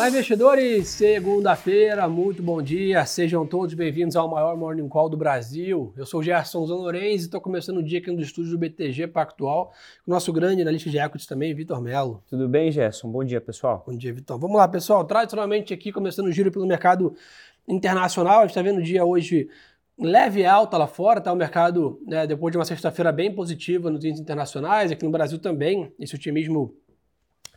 [0.00, 0.88] Olá, investidores!
[0.88, 3.04] Segunda-feira, muito bom dia.
[3.04, 5.92] Sejam todos bem-vindos ao maior Morning Call do Brasil.
[5.94, 9.08] Eu sou o Gerson Zanorenz e estou começando o dia aqui no estúdio do BTG
[9.08, 12.24] Pactual, com o nosso grande analista de equities também, Vitor Melo.
[12.30, 13.12] Tudo bem, Gerson?
[13.12, 13.84] Bom dia, pessoal.
[13.86, 14.38] Bom dia, Vitor.
[14.38, 15.04] Vamos lá, pessoal.
[15.04, 17.14] Tradicionalmente aqui, começando o giro pelo mercado
[17.68, 19.50] internacional, a gente está vendo o dia hoje
[19.98, 21.30] leve alta lá fora, tá?
[21.30, 25.38] O mercado, né, depois de uma sexta-feira bem positiva nos índices internacionais, aqui no Brasil
[25.38, 26.74] também, esse otimismo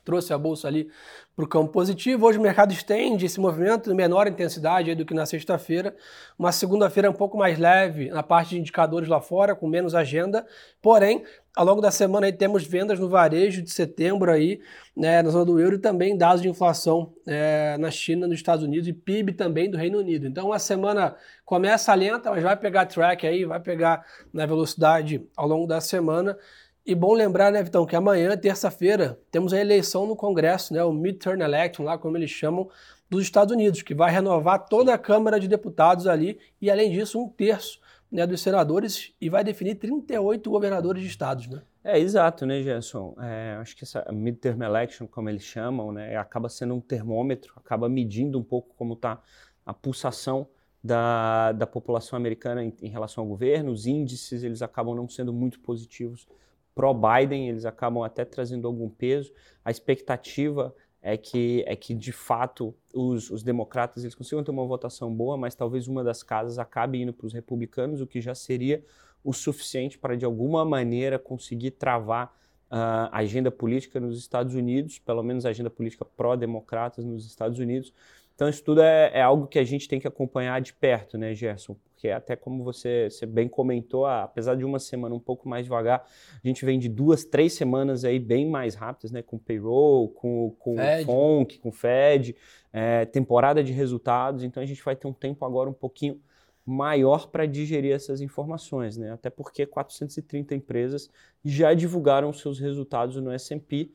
[0.03, 0.89] trouxe a bolsa ali
[1.35, 2.27] para o campo positivo.
[2.27, 5.95] Hoje o mercado estende esse movimento em menor intensidade do que na sexta-feira.
[6.37, 10.45] Uma segunda-feira um pouco mais leve na parte de indicadores lá fora, com menos agenda.
[10.81, 11.23] Porém,
[11.55, 14.59] ao longo da semana aí temos vendas no varejo de setembro aí,
[14.95, 18.63] né, na zona do euro e também dados de inflação é, na China, nos Estados
[18.63, 20.27] Unidos e PIB também do Reino Unido.
[20.27, 25.47] Então a semana começa lenta, mas vai pegar track aí, vai pegar na velocidade ao
[25.47, 26.37] longo da semana.
[26.85, 30.91] E bom lembrar, né, Vitão, que amanhã, terça-feira, temos a eleição no Congresso, né, o
[30.91, 32.69] midterm election, lá como eles chamam,
[33.09, 37.21] dos Estados Unidos, que vai renovar toda a Câmara de Deputados ali e, além disso,
[37.21, 37.79] um terço
[38.11, 41.61] né, dos senadores e vai definir 38 governadores de estados, né?
[41.85, 43.15] É, exato, né, Gerson?
[43.17, 47.87] É, acho que essa midterm election, como eles chamam, né, acaba sendo um termômetro, acaba
[47.87, 49.21] medindo um pouco como está
[49.65, 50.47] a pulsação
[50.83, 53.71] da, da população americana em, em relação ao governo.
[53.71, 56.27] Os índices, eles acabam não sendo muito positivos
[56.75, 59.31] pró-Biden, eles acabam até trazendo algum peso.
[59.63, 64.65] A expectativa é que, é que de fato, os, os democratas eles consigam ter uma
[64.65, 68.33] votação boa, mas talvez uma das casas acabe indo para os republicanos, o que já
[68.33, 68.83] seria
[69.23, 72.27] o suficiente para, de alguma maneira, conseguir travar
[72.71, 77.59] uh, a agenda política nos Estados Unidos, pelo menos a agenda política pró-democratas nos Estados
[77.59, 77.93] Unidos.
[78.35, 81.35] Então, isso tudo é, é, algo que a gente tem que acompanhar de perto, né,
[81.35, 81.75] Gerson?
[81.85, 86.05] Porque até como você, você bem comentou, apesar de uma semana um pouco mais devagar,
[86.43, 89.21] a gente vem de duas, três semanas aí bem mais rápidas, né?
[89.21, 91.05] Com payroll, com, com Fed.
[91.05, 92.35] FONC, com Fed,
[92.71, 94.43] é, temporada de resultados.
[94.43, 96.19] Então, a gente vai ter um tempo agora um pouquinho
[96.65, 99.11] maior para digerir essas informações, né?
[99.11, 101.09] Até porque 430 empresas
[101.43, 103.91] já divulgaram seus resultados no S&P,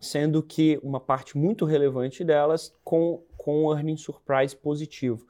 [0.00, 5.26] sendo que uma parte muito relevante delas com, com um earning surprise positivo.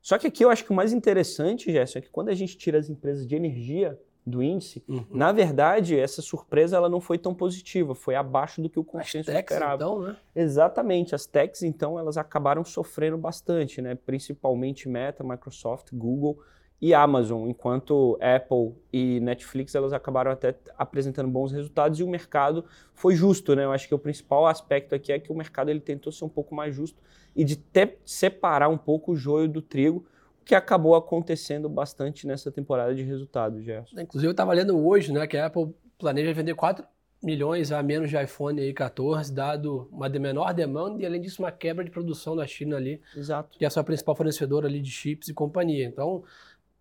[0.00, 2.56] Só que aqui eu acho que o mais interessante, Gerson, é que quando a gente
[2.56, 5.04] tira as empresas de energia do índice, uhum.
[5.10, 9.30] na verdade, essa surpresa ela não foi tão positiva, foi abaixo do que o consenso
[9.30, 9.74] as techs, esperava.
[9.74, 10.16] Então, né?
[10.36, 13.94] Exatamente, as techs então elas acabaram sofrendo bastante, né?
[13.94, 16.38] Principalmente Meta, Microsoft, Google,
[16.80, 22.64] e Amazon, enquanto Apple e Netflix elas acabaram até apresentando bons resultados e o mercado
[22.94, 23.64] foi justo, né?
[23.64, 26.28] Eu acho que o principal aspecto aqui é que o mercado ele tentou ser um
[26.28, 26.96] pouco mais justo
[27.34, 30.06] e de ter, separar um pouco o joio do trigo,
[30.40, 34.00] o que acabou acontecendo bastante nessa temporada de resultados, Gerson.
[34.00, 36.84] Inclusive eu estava lendo hoje, né, que a Apple planeja vender 4
[37.22, 41.42] milhões a menos de iPhone aí 14, dado uma de menor demanda e além disso
[41.42, 43.58] uma quebra de produção da China ali, Exato.
[43.58, 45.84] que é a sua principal fornecedora ali de chips e companhia.
[45.84, 46.22] Então,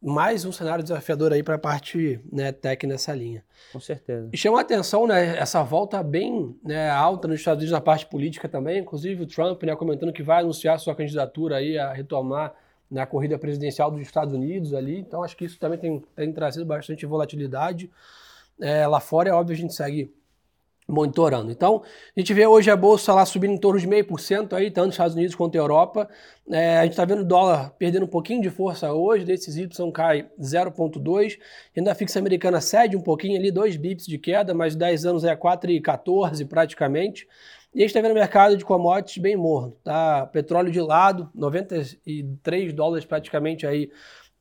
[0.01, 3.43] mais um cenário desafiador aí para a parte né, tech nessa linha.
[3.73, 4.29] Com certeza.
[4.31, 8.05] E chama a atenção né, essa volta bem né, alta nos Estados Unidos na parte
[8.05, 12.53] política também, inclusive o Trump né, comentando que vai anunciar sua candidatura aí a retomar
[12.89, 16.65] na corrida presidencial dos Estados Unidos ali, então acho que isso também tem, tem trazido
[16.65, 17.91] bastante volatilidade.
[18.59, 20.13] É, lá fora, é óbvio, a gente segue
[20.87, 21.51] monitorando.
[21.51, 21.83] Então,
[22.15, 24.71] a gente vê hoje a bolsa lá subindo em torno de meio por cento aí,
[24.71, 26.07] tanto nos Estados Unidos quanto na Europa.
[26.49, 29.91] É, a gente está vendo o dólar perdendo um pouquinho de força hoje, desses Y
[29.91, 31.37] cai 0,2.
[31.75, 35.35] Renda fixa americana cede um pouquinho ali, 2 bips de queda, mas 10 anos é
[35.35, 37.27] 4,14 praticamente.
[37.75, 40.25] E a gente está vendo o mercado de commodities bem morno, tá?
[40.27, 43.91] Petróleo de lado, 93 dólares praticamente aí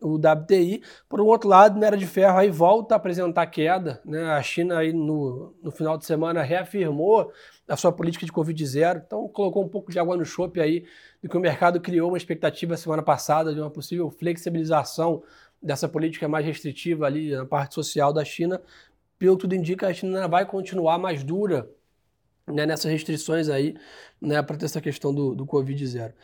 [0.01, 0.83] o WTI.
[1.09, 4.01] Por um outro lado, minério de ferro aí volta a apresentar queda.
[4.05, 4.23] Né?
[4.25, 7.33] A China aí no, no final de semana reafirmou
[7.69, 10.85] a sua política de Covid zero, então colocou um pouco de água no chope aí
[11.23, 15.23] do que o mercado criou uma expectativa semana passada de uma possível flexibilização
[15.61, 18.61] dessa política mais restritiva ali na parte social da China.
[19.19, 21.69] Pelo que tudo indica, a China vai continuar mais dura
[22.47, 23.75] né, nessas restrições aí,
[24.21, 26.15] né, para ter essa questão do, do Covid zero.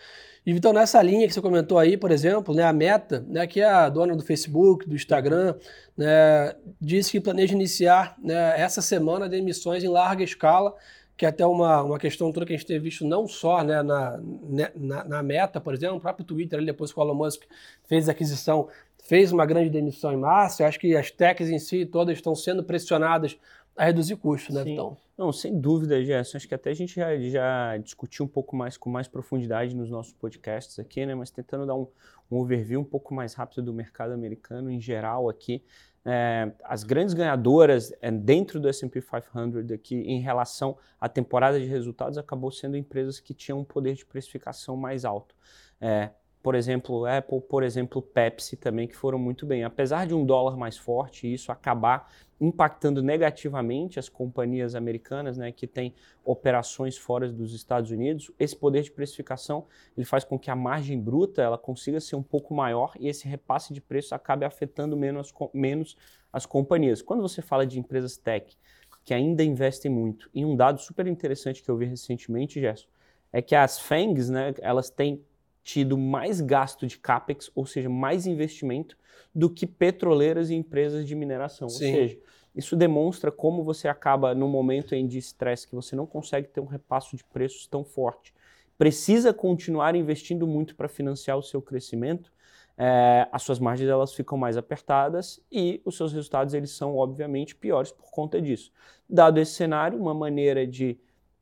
[0.44, 3.60] E então nessa linha que você comentou aí, por exemplo, né, a Meta, né, que
[3.60, 5.54] é a dona do Facebook, do Instagram,
[5.96, 10.74] né, disse que planeja iniciar né, essa semana de emissões em larga escala,
[11.16, 13.82] que é até uma, uma questão toda que a gente tem visto não só né,
[13.82, 17.14] na, né, na, na, Meta, por exemplo, o próprio Twitter, ali, depois que o Elon
[17.14, 17.42] Musk
[17.84, 18.68] fez a aquisição,
[19.04, 20.62] fez uma grande demissão em massa.
[20.62, 23.38] Eu acho que as techs em si todas estão sendo pressionadas
[23.76, 24.96] a reduzir custos, né, Então.
[25.16, 26.36] Não, sem dúvida, Gerson.
[26.36, 29.90] Acho que até a gente já, já discutiu um pouco mais, com mais profundidade nos
[29.90, 31.14] nossos podcasts aqui, né?
[31.14, 31.86] Mas tentando dar um,
[32.30, 35.62] um overview um pouco mais rápido do mercado americano em geral aqui.
[36.04, 41.66] É, as grandes ganhadoras é, dentro do S&P 500 aqui em relação à temporada de
[41.66, 45.36] resultados acabou sendo empresas que tinham um poder de precificação mais alto.
[45.80, 46.10] É,
[46.42, 49.62] por exemplo, Apple, por exemplo, Pepsi também, que foram muito bem.
[49.62, 55.52] Apesar de um dólar mais forte e isso acabar impactando negativamente as companhias americanas, né,
[55.52, 55.94] que têm
[56.24, 59.66] operações fora dos Estados Unidos, esse poder de precificação
[59.96, 63.28] ele faz com que a margem bruta ela consiga ser um pouco maior e esse
[63.28, 65.96] repasse de preço acabe afetando menos, menos
[66.32, 67.00] as companhias.
[67.00, 68.56] Quando você fala de empresas tech
[69.04, 72.86] que ainda investem muito, e um dado super interessante que eu vi recentemente, Gerson,
[73.32, 75.24] é que as FANGs, né, elas têm
[75.62, 78.96] tido mais gasto de capex, ou seja, mais investimento,
[79.34, 81.68] do que petroleiras e empresas de mineração.
[81.68, 81.86] Sim.
[81.86, 82.18] Ou seja,
[82.54, 86.60] isso demonstra como você acaba, no momento em de estresse, que você não consegue ter
[86.60, 88.34] um repasso de preços tão forte,
[88.76, 92.32] precisa continuar investindo muito para financiar o seu crescimento,
[92.76, 97.54] é, as suas margens elas ficam mais apertadas e os seus resultados eles são obviamente
[97.54, 98.72] piores por conta disso.
[99.08, 100.98] Dado esse cenário, uma maneira de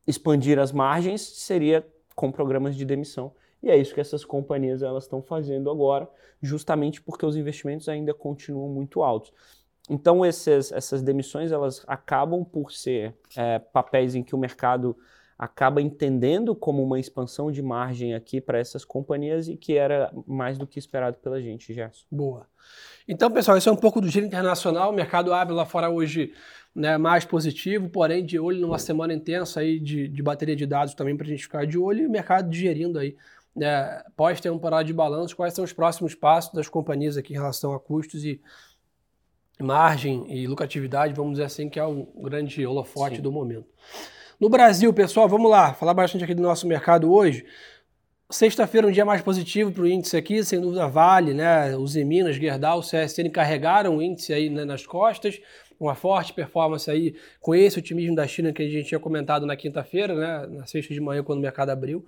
[0.07, 1.87] expandir as margens seria
[2.17, 6.09] com programas de demissão e é isso que essas companhias elas estão fazendo agora,
[6.43, 9.33] justamente porque os investimentos ainda continuam muito altos.
[9.89, 14.97] Então esses, essas demissões elas acabam por ser é, papéis em que o mercado
[15.41, 20.59] acaba entendendo como uma expansão de margem aqui para essas companhias e que era mais
[20.59, 22.05] do que esperado pela gente, Gerson.
[22.11, 22.47] Boa.
[23.09, 24.91] Então, pessoal, isso é um pouco do giro internacional.
[24.91, 26.35] O mercado abre lá fora hoje
[26.75, 30.93] né, mais positivo, porém de olho numa semana intensa aí de, de bateria de dados
[30.93, 33.17] também para a gente ficar de olho e o mercado digerindo aí
[33.55, 37.81] né, pós-temporada de balanço, quais são os próximos passos das companhias aqui em relação a
[37.81, 38.41] custos e
[39.61, 43.23] margem e lucratividade, vamos dizer assim, que é o grande holofote Sim.
[43.23, 43.67] do momento.
[44.39, 47.45] No Brasil, pessoal, vamos lá, falar bastante aqui do nosso mercado hoje.
[48.31, 51.77] Sexta-feira, um dia mais positivo para o índice aqui, sem dúvida Vale, né?
[51.77, 55.41] Os Minas, Gerdau, CSN carregaram o índice aí né, nas costas,
[55.79, 59.57] uma forte performance aí com esse otimismo da China que a gente tinha comentado na
[59.57, 60.47] quinta-feira, né?
[60.59, 62.07] Na sexta de manhã, quando o mercado abriu.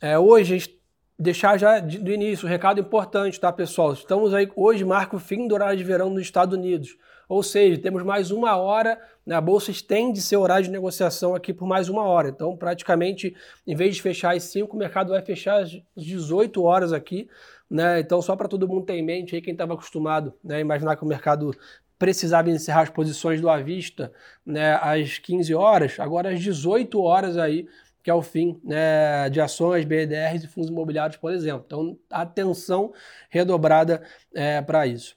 [0.00, 0.78] É, hoje,
[1.18, 3.92] deixar já do início um recado importante, tá, pessoal?
[3.92, 6.96] Estamos aí, hoje marca o fim do horário de verão nos Estados Unidos.
[7.28, 8.96] Ou seja, temos mais uma hora,
[9.26, 12.28] né, a Bolsa estende seu horário de negociação aqui por mais uma hora.
[12.28, 13.34] Então, praticamente,
[13.66, 17.28] em vez de fechar às 5, o mercado vai fechar às 18 horas aqui.
[17.68, 17.98] Né?
[17.98, 20.94] Então, só para todo mundo ter em mente aí, quem estava acostumado né, a imaginar
[20.96, 21.50] que o mercado
[21.98, 24.12] precisava encerrar as posições do à vista
[24.46, 27.66] né, às 15 horas, agora às 18 horas aí
[28.08, 31.64] que é o fim né, de ações, BDRs e fundos imobiliários, por exemplo.
[31.66, 32.90] Então, atenção
[33.28, 34.02] redobrada
[34.34, 35.14] é, para isso.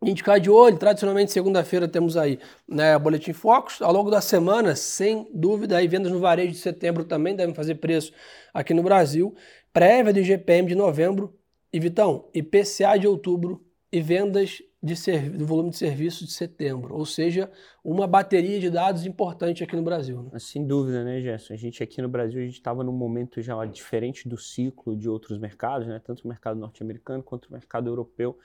[0.00, 2.38] Indicar de olho, tradicionalmente segunda-feira temos aí
[2.68, 3.82] né, Boletim Focus.
[3.82, 7.74] Ao longo da semana, sem dúvida, aí vendas no varejo de setembro também devem fazer
[7.74, 8.12] preço
[8.52, 9.34] aqui no Brasil.
[9.72, 11.36] Prévia do IGPM de novembro.
[11.72, 14.94] E Vitão, IPCA de outubro e vendas de
[15.30, 17.50] do volume de serviços de setembro, ou seja,
[17.82, 20.28] uma bateria de dados importante aqui no Brasil.
[20.30, 20.38] Né?
[20.38, 21.54] Sem dúvida, né, Gerson?
[21.54, 25.08] A gente aqui no Brasil a gente estava num momento já diferente do ciclo de
[25.08, 25.98] outros mercados, né?
[26.04, 28.38] Tanto o mercado norte-americano quanto o mercado europeu.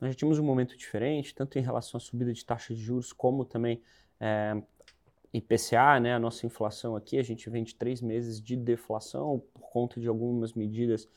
[0.00, 3.12] Nós já tínhamos um momento diferente, tanto em relação à subida de taxas de juros,
[3.12, 3.82] como também
[4.20, 4.62] é,
[5.34, 6.14] IPCA, né?
[6.14, 10.06] A nossa inflação aqui, a gente vem de três meses de deflação por conta de
[10.06, 11.08] algumas medidas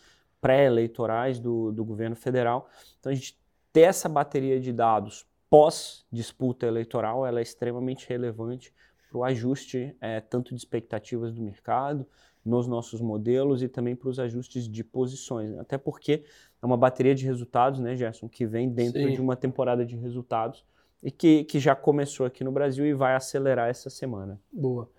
[0.42, 2.68] pré-eleitorais do, do governo federal.
[3.00, 3.43] Então a gente
[3.74, 8.74] ter essa bateria de dados pós-disputa eleitoral ela é extremamente relevante
[9.10, 12.08] para o ajuste é, tanto de expectativas do mercado,
[12.46, 15.52] nos nossos modelos e também para os ajustes de posições.
[15.52, 15.60] Né?
[15.60, 16.26] Até porque
[16.62, 19.14] é uma bateria de resultados, né, Gerson, que vem dentro Sim.
[19.14, 20.66] de uma temporada de resultados
[21.04, 24.40] e que, que já começou aqui no Brasil e vai acelerar essa semana.
[24.52, 24.90] Boa.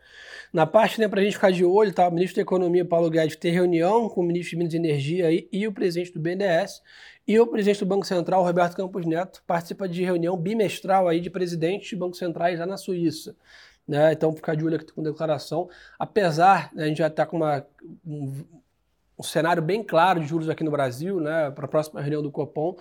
[0.52, 2.06] Na parte, né, para a gente ficar de olho, tá?
[2.06, 5.46] o ministro da Economia, Paulo Guedes, tem reunião com o ministro de Minas e Energia
[5.50, 6.82] e o presidente do BNDES.
[7.26, 11.30] E o presidente do Banco Central, Roberto Campos Neto, participa de reunião bimestral aí de
[11.30, 13.34] presidentes de bancos centrais lá na Suíça.
[13.88, 14.12] Né?
[14.12, 15.68] Então, ficar de olho aqui com declaração.
[15.98, 17.66] Apesar, né, a gente já está com uma,
[18.06, 18.44] um,
[19.18, 22.30] um, cenário bem claro de juros aqui no Brasil, né, para a próxima reunião do
[22.30, 22.76] Copom,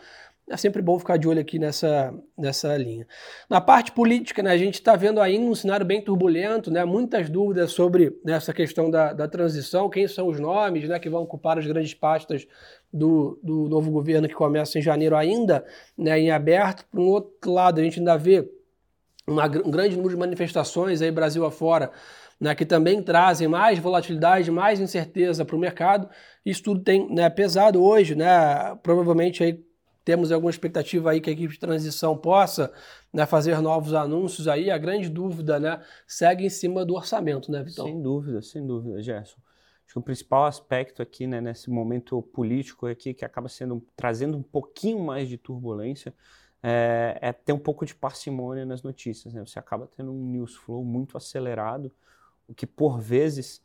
[0.49, 3.07] é sempre bom ficar de olho aqui nessa, nessa linha.
[3.49, 7.29] Na parte política, né, a gente está vendo ainda um cenário bem turbulento, né, muitas
[7.29, 11.23] dúvidas sobre né, essa questão da, da transição, quem são os nomes né, que vão
[11.23, 12.45] ocupar as grandes pastas
[12.91, 15.65] do, do novo governo que começa em janeiro ainda
[15.97, 16.85] né, em aberto.
[16.91, 18.47] Por um outro lado, a gente ainda vê
[19.25, 21.89] uma, um grande número de manifestações aí Brasil afora,
[22.39, 26.09] né, que também trazem mais volatilidade, mais incerteza para o mercado.
[26.45, 29.63] Isso tudo tem né, pesado hoje, né, provavelmente aí
[30.03, 32.73] temos alguma expectativa aí que a equipe de transição possa
[33.11, 34.69] né, fazer novos anúncios aí.
[34.69, 37.85] A grande dúvida né, segue em cima do orçamento, né, Vitão?
[37.85, 39.37] Sem dúvida, sem dúvida, Gerson.
[39.85, 44.37] Acho que o principal aspecto aqui, né, nesse momento político aqui, que acaba sendo trazendo
[44.37, 46.13] um pouquinho mais de turbulência,
[46.61, 49.33] é, é ter um pouco de parcimônia nas notícias.
[49.33, 49.45] Né?
[49.45, 51.91] Você acaba tendo um news flow muito acelerado,
[52.47, 53.61] o que por vezes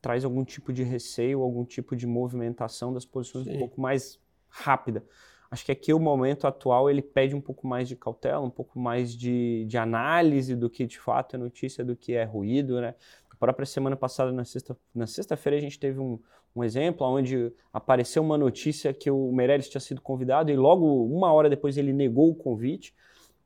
[0.00, 3.56] traz algum tipo de receio, algum tipo de movimentação das posições Sim.
[3.56, 5.04] um pouco mais rápida.
[5.52, 8.78] Acho que aqui o momento atual ele pede um pouco mais de cautela, um pouco
[8.78, 12.94] mais de, de análise do que de fato é notícia, do que é ruído, né?
[13.30, 16.18] A própria semana passada, na sexta-feira, na sexta a gente teve um,
[16.56, 21.30] um exemplo onde apareceu uma notícia que o Meirelles tinha sido convidado e logo uma
[21.30, 22.94] hora depois ele negou o convite.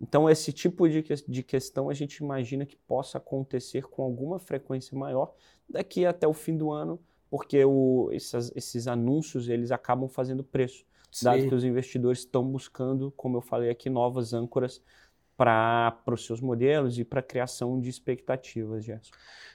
[0.01, 4.97] Então, esse tipo de, de questão a gente imagina que possa acontecer com alguma frequência
[4.97, 5.35] maior
[5.69, 10.87] daqui até o fim do ano, porque o, esses, esses anúncios eles acabam fazendo preço
[11.25, 14.83] dado que os investidores estão buscando, como eu falei aqui, novas âncoras
[15.37, 19.13] para os seus modelos e para a criação de expectativas, Gerson.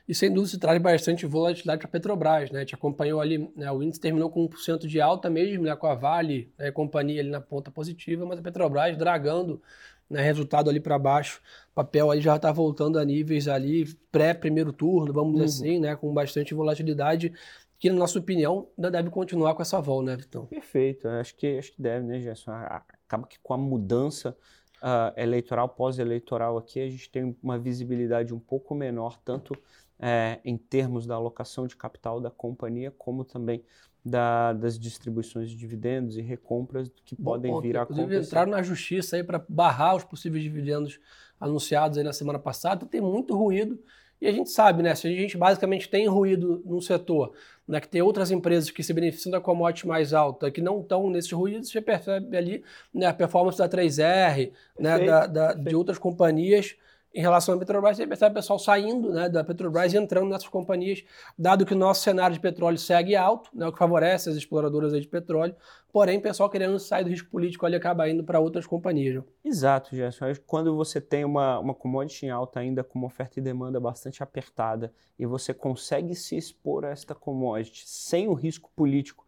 [0.08, 2.65] E sem dúvida se traz bastante volatilidade para a Petrobras, né?
[2.65, 3.72] Te acompanhou ali, né?
[3.72, 5.75] o índice terminou com 1% de alta mesmo, né?
[5.75, 6.72] com a Vale, né?
[6.72, 9.62] companhia ali na ponta positiva, mas a Petrobras dragando
[10.10, 10.22] né?
[10.22, 11.41] resultado ali para baixo,
[11.72, 15.72] o papel aí já está voltando a níveis ali pré-primeiro turno, vamos dizer uhum.
[15.72, 15.96] assim, né?
[15.96, 17.34] com bastante volatilidade
[17.81, 20.45] que, na nossa opinião, ainda deve continuar com essa vol, né, Vitão?
[20.45, 22.51] Perfeito, acho que, acho que deve, né, Gerson?
[22.51, 24.38] Acaba que com a mudança
[24.83, 29.57] uh, eleitoral, pós-eleitoral aqui, a gente tem uma visibilidade um pouco menor, tanto
[29.97, 33.65] é, em termos da alocação de capital da companhia, como também
[34.05, 37.63] da, das distribuições de dividendos e recompras que Bom podem ponto.
[37.63, 38.27] vir a acontecer.
[38.27, 41.00] entraram na justiça aí para barrar os possíveis dividendos
[41.39, 42.85] anunciados aí na semana passada.
[42.85, 43.79] Tem muito ruído
[44.21, 44.93] e a gente sabe, né?
[44.93, 47.33] Se a gente basicamente tem ruído num setor,
[47.67, 51.09] né, que tem outras empresas que se beneficiam da commodity mais alta, que não estão
[51.09, 52.63] nesses ruídos, você percebe ali
[52.93, 56.75] né, a performance da 3R, né, da, da, de outras companhias
[57.13, 60.48] em relação à Petrobras, você percebe o pessoal saindo né, da Petrobras e entrando nessas
[60.48, 61.03] companhias,
[61.38, 64.94] dado que o nosso cenário de petróleo segue alto, né, o que favorece as exploradoras
[64.94, 65.53] de petróleo,
[65.91, 69.15] porém o pessoal querendo sair do risco político ali acaba indo para outras companhias.
[69.15, 69.24] Né?
[69.44, 70.25] Exato, Gerson.
[70.48, 74.24] Quando você tem uma, uma commodity em alta ainda com uma oferta e demanda bastante
[74.24, 79.25] apertada e você consegue se expor a esta commodity sem o risco político,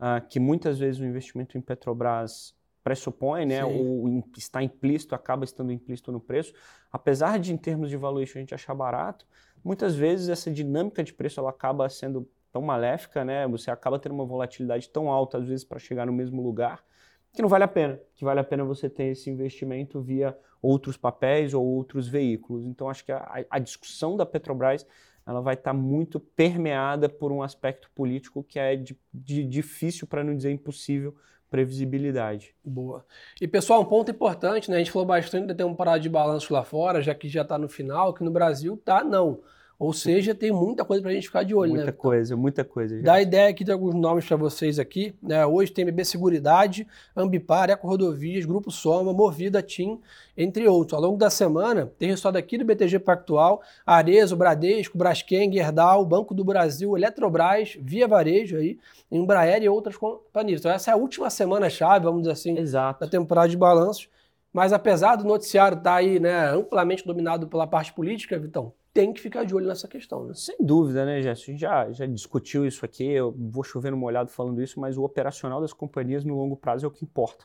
[0.00, 2.55] uh, que muitas vezes o investimento em Petrobras
[2.86, 6.52] pressupõe, né, ou está implícito, acaba estando implícito no preço,
[6.92, 9.26] apesar de em termos de valuation a gente achar barato,
[9.64, 14.14] muitas vezes essa dinâmica de preço ela acaba sendo tão maléfica, né, você acaba tendo
[14.14, 16.84] uma volatilidade tão alta às vezes para chegar no mesmo lugar,
[17.32, 20.96] que não vale a pena, que vale a pena você ter esse investimento via outros
[20.96, 22.64] papéis ou outros veículos.
[22.66, 24.86] Então acho que a, a discussão da Petrobras
[25.26, 30.06] ela vai estar tá muito permeada por um aspecto político que é de, de difícil,
[30.06, 31.16] para não dizer impossível,
[31.50, 32.54] previsibilidade.
[32.64, 33.04] Boa.
[33.40, 34.76] E pessoal, um ponto importante, né?
[34.76, 37.42] A gente falou bastante de ter um parado de balanço lá fora, já que já
[37.42, 39.40] está no final, que no Brasil tá não.
[39.78, 41.90] Ou seja, tem muita coisa para a gente ficar de olho, muita né?
[41.90, 43.02] Muita coisa, muita coisa.
[43.02, 45.14] Dá ideia aqui de alguns nomes para vocês aqui.
[45.22, 45.44] Né?
[45.44, 50.00] Hoje tem BB Seguridade, Ambipar, Eco Rodovias, Grupo Soma, Movida, TIM,
[50.34, 50.94] entre outros.
[50.94, 56.32] Ao longo da semana, tem resultado aqui do BTG Pactual, Arezo, Bradesco, Braskem, Gerdau, Banco
[56.32, 58.78] do Brasil, Eletrobras, Via Varejo, aí,
[59.12, 60.60] Embraer e outras companhias.
[60.60, 63.00] Então essa é a última semana-chave, vamos dizer assim, Exato.
[63.00, 64.08] da temporada de balanços.
[64.54, 69.12] Mas apesar do noticiário estar tá aí né, amplamente dominado pela parte política, Vitão, tem
[69.12, 70.24] que ficar de olho nessa questão.
[70.24, 70.32] Né?
[70.32, 71.42] Sem dúvida, né, Gerson?
[71.42, 74.96] A gente já, já discutiu isso aqui, eu vou chover no molhado falando isso, mas
[74.96, 77.44] o operacional das companhias no longo prazo é o que importa.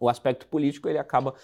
[0.00, 1.34] O aspecto político ele acaba,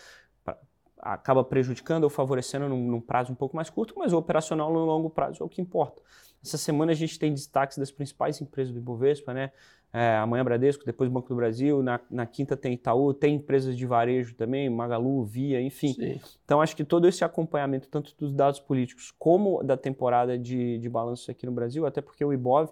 [0.97, 4.85] acaba prejudicando ou favorecendo num, num prazo um pouco mais curto, mas o operacional no
[4.85, 6.01] longo prazo é o que importa.
[6.45, 9.51] Essa semana a gente tem destaques das principais empresas do Ibovespa, né?
[9.95, 13.85] É, amanhã Bradesco, depois Banco do Brasil, na, na, quinta tem Itaú, tem empresas de
[13.85, 15.93] varejo também, Magalu, Via, enfim.
[15.93, 16.19] Sim.
[16.45, 20.89] Então acho que todo esse acompanhamento, tanto dos dados políticos como da temporada de, de
[20.89, 22.71] balanços aqui no Brasil, até porque o Ibov,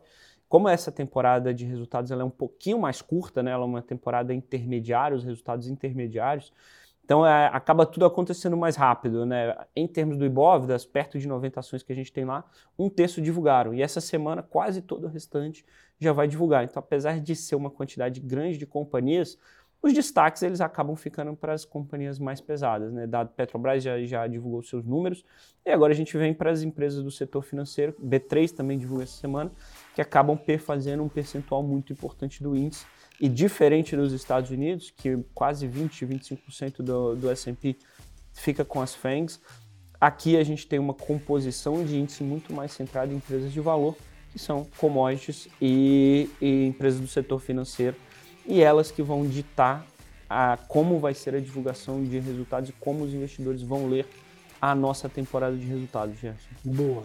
[0.48, 3.50] como essa temporada de resultados ela é um pouquinho mais curta, né?
[3.50, 6.50] ela é uma temporada intermediária, os resultados intermediários,
[7.10, 9.56] então é, acaba tudo acontecendo mais rápido, né?
[9.74, 12.44] Em termos do Ibov, das perto de 90 ações que a gente tem lá,
[12.78, 13.74] um terço divulgaram.
[13.74, 15.66] E essa semana quase todo o restante
[15.98, 16.62] já vai divulgar.
[16.62, 19.36] Então, apesar de ser uma quantidade grande de companhias,
[19.82, 23.06] os destaques eles acabam ficando para as companhias mais pesadas, né?
[23.06, 25.24] Dado Petrobras já, já divulgou seus números
[25.64, 27.94] e agora a gente vem para as empresas do setor financeiro.
[28.02, 29.50] B3 também divulga essa semana,
[29.94, 32.84] que acabam fazendo um percentual muito importante do índice
[33.18, 37.76] e diferente dos Estados Unidos, que quase 20, 25% do, do S&P
[38.32, 39.40] fica com as FANGs,
[40.00, 43.96] aqui a gente tem uma composição de índice muito mais centrada em empresas de valor,
[44.32, 47.96] que são commodities e, e empresas do setor financeiro,
[48.46, 49.84] e elas que vão ditar
[50.28, 54.06] a como vai ser a divulgação de resultados e como os investidores vão ler
[54.60, 56.48] a nossa temporada de resultados, Gerson.
[56.64, 57.04] Boa.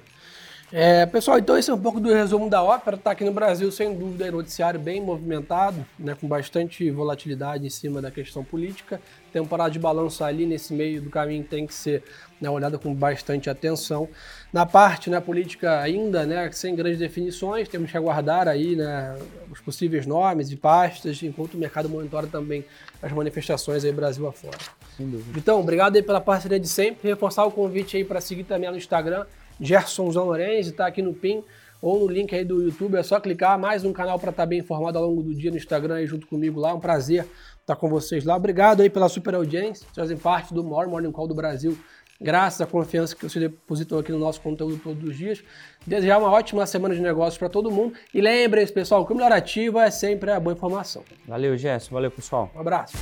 [0.77, 2.97] É, pessoal, então esse é um pouco do resumo da ópera.
[2.97, 7.65] Está aqui no Brasil, sem dúvida, é um noticiário bem movimentado, né, com bastante volatilidade
[7.65, 8.99] em cima da questão política.
[9.31, 12.03] Temporada de balanço ali nesse meio do caminho tem que ser
[12.41, 14.09] né, olhada com bastante atenção.
[14.51, 19.15] Na parte né, política ainda, né, sem grandes definições, temos que aguardar aí né,
[19.49, 22.65] os possíveis nomes e pastas, enquanto o mercado monitora também
[23.01, 24.57] as manifestações aí Brasil afora.
[25.37, 27.07] Então, obrigado aí pela parceria de sempre.
[27.07, 29.25] Reforçar o convite aí para seguir também no Instagram,
[29.59, 31.43] Gerson Lorenzi, está aqui no PIN
[31.81, 32.95] ou no link aí do YouTube.
[32.95, 33.59] É só clicar.
[33.59, 36.07] Mais um canal para estar tá bem informado ao longo do dia no Instagram aí
[36.07, 36.73] junto comigo lá.
[36.73, 37.35] Um prazer estar
[37.65, 38.35] tá com vocês lá.
[38.35, 39.85] Obrigado aí pela super audiência.
[39.85, 41.77] Vocês fazem parte do maior Morning Call do Brasil.
[42.19, 45.43] Graças à confiança que vocês depositam aqui no nosso conteúdo todos os dias.
[45.85, 47.93] Desejar uma ótima semana de negócios para todo mundo.
[48.13, 51.03] E lembrem-se, pessoal, que o melhor ativo é sempre a boa informação.
[51.27, 51.93] Valeu, Gerson.
[51.93, 52.49] Valeu, pessoal.
[52.55, 52.95] Um abraço.